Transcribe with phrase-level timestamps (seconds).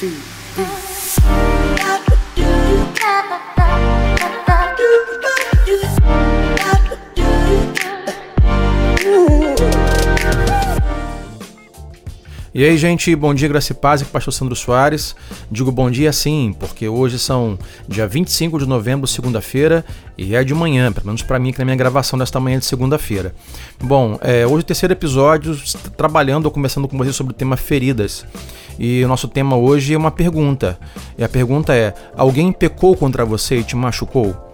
[0.00, 1.49] two, three.
[12.52, 15.14] E aí, gente, bom dia, graça e paz, aqui é pastor Sandro Soares.
[15.48, 19.84] Digo bom dia sim, porque hoje são dia 25 de novembro, segunda-feira,
[20.18, 22.64] e é de manhã, pelo menos para mim, que na minha gravação desta manhã de
[22.64, 23.32] segunda-feira.
[23.80, 25.56] Bom, é, hoje é o terceiro episódio,
[25.96, 28.26] trabalhando ou conversando com vocês sobre o tema feridas.
[28.76, 30.76] E o nosso tema hoje é uma pergunta.
[31.16, 34.49] E a pergunta é: alguém pecou contra você e te machucou?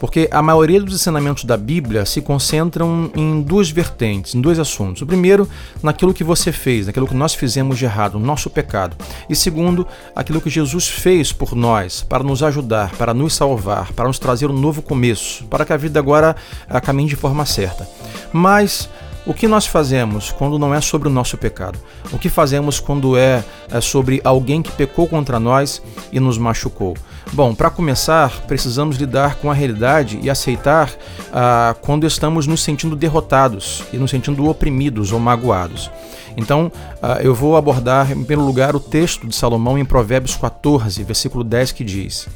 [0.00, 5.02] Porque a maioria dos ensinamentos da Bíblia se concentram em duas vertentes, em dois assuntos.
[5.02, 5.46] O primeiro,
[5.82, 8.96] naquilo que você fez, naquilo que nós fizemos de errado, o nosso pecado.
[9.28, 9.86] E segundo,
[10.16, 14.50] aquilo que Jesus fez por nós, para nos ajudar, para nos salvar, para nos trazer
[14.50, 16.34] um novo começo, para que a vida agora
[16.82, 17.86] caminhe de forma certa.
[18.32, 18.88] Mas
[19.26, 21.78] o que nós fazemos quando não é sobre o nosso pecado?
[22.10, 26.96] O que fazemos quando é, é sobre alguém que pecou contra nós e nos machucou?
[27.32, 30.90] Bom, para começar, precisamos lidar com a realidade e aceitar
[31.32, 35.88] ah, quando estamos nos sentindo derrotados e nos sentindo oprimidos ou magoados.
[36.36, 41.04] Então, ah, eu vou abordar, em primeiro lugar, o texto de Salomão em Provérbios 14,
[41.04, 42.28] versículo 10, que diz: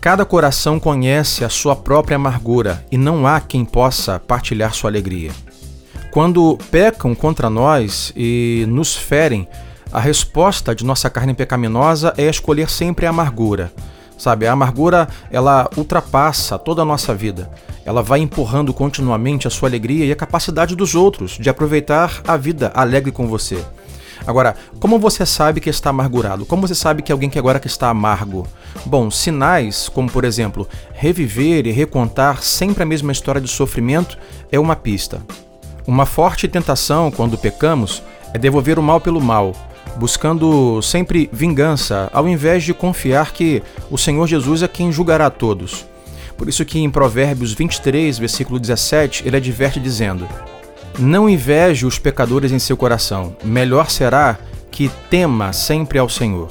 [0.00, 5.32] Cada coração conhece a sua própria amargura e não há quem possa partilhar sua alegria.
[6.12, 9.48] Quando pecam contra nós e nos ferem,
[9.92, 13.72] a resposta de nossa carne pecaminosa é escolher sempre a amargura.
[14.16, 17.50] Sabe, a amargura ela ultrapassa toda a nossa vida.
[17.84, 22.36] Ela vai empurrando continuamente a sua alegria e a capacidade dos outros de aproveitar a
[22.36, 23.62] vida alegre com você.
[24.26, 26.44] Agora, como você sabe que está amargurado?
[26.46, 28.46] Como você sabe que alguém que agora que está amargo?
[28.84, 34.18] Bom, sinais como, por exemplo, reviver e recontar sempre a mesma história de sofrimento
[34.50, 35.22] é uma pista.
[35.86, 38.02] Uma forte tentação quando pecamos
[38.34, 39.54] é devolver o mal pelo mal,
[39.96, 45.86] buscando sempre vingança, ao invés de confiar que o Senhor Jesus é quem julgará todos.
[46.36, 50.28] Por isso que em Provérbios 23, versículo 17, ele adverte dizendo:
[50.98, 54.38] Não inveje os pecadores em seu coração, melhor será
[54.70, 56.48] que tema sempre ao Senhor.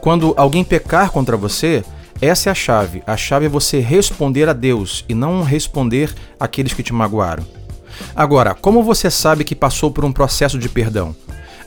[0.00, 1.84] Quando alguém pecar contra você,
[2.20, 3.02] essa é a chave.
[3.06, 7.44] A chave é você responder a Deus e não responder àqueles que te magoaram.
[8.14, 11.14] Agora, como você sabe que passou por um processo de perdão?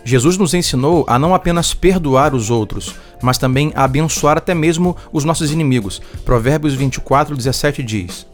[0.03, 4.95] Jesus nos ensinou a não apenas perdoar os outros, mas também a abençoar até mesmo
[5.11, 6.01] os nossos inimigos.
[6.25, 8.27] Provérbios 24, 17 diz: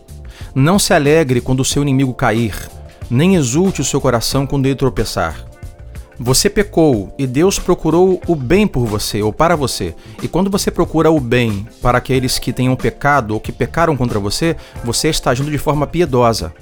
[0.55, 2.55] Não se alegre quando o seu inimigo cair,
[3.09, 5.49] nem exulte o seu coração quando ele tropeçar.
[6.21, 9.95] Você pecou e Deus procurou o bem por você ou para você.
[10.21, 14.19] E quando você procura o bem para aqueles que tenham pecado ou que pecaram contra
[14.19, 16.53] você, você está agindo de forma piedosa.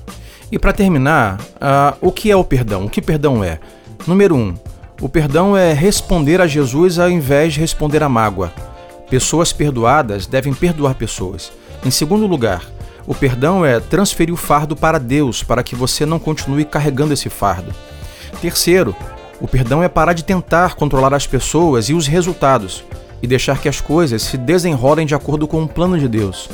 [0.51, 2.85] E para terminar, uh, o que é o perdão?
[2.85, 3.59] O que perdão é?
[4.06, 4.40] Número 1.
[4.40, 4.56] Um,
[5.00, 8.52] o perdão é responder a Jesus ao invés de responder à mágoa.
[9.09, 11.52] Pessoas perdoadas devem perdoar pessoas.
[11.85, 12.63] Em segundo lugar,
[13.06, 17.30] o perdão é transferir o fardo para Deus, para que você não continue carregando esse
[17.30, 17.74] fardo.
[18.41, 18.96] Terceiro,
[19.40, 22.84] o perdão é parar de tentar controlar as pessoas e os resultados
[23.22, 26.50] e deixar que as coisas se desenrolem de acordo com o plano de Deus.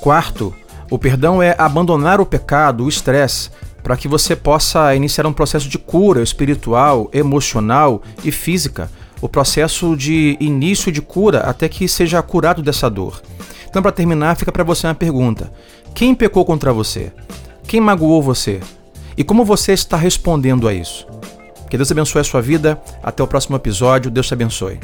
[0.00, 0.52] Quarto,
[0.90, 3.50] o perdão é abandonar o pecado, o estresse,
[3.86, 9.96] para que você possa iniciar um processo de cura espiritual, emocional e física, o processo
[9.96, 13.22] de início de cura até que seja curado dessa dor.
[13.68, 15.52] Então, para terminar, fica para você uma pergunta:
[15.94, 17.12] quem pecou contra você?
[17.68, 18.58] Quem magoou você?
[19.16, 21.06] E como você está respondendo a isso?
[21.70, 22.82] Que Deus abençoe a sua vida.
[23.04, 24.10] Até o próximo episódio.
[24.10, 24.80] Deus te abençoe.